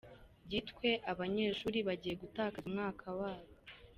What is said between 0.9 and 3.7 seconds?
Abanyeshuri bagiye gutakaza umwaka wabo